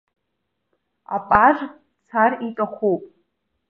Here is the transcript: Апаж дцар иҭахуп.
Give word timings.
Апаж 1.15 1.57
дцар 1.69 2.31
иҭахуп. 2.47 3.01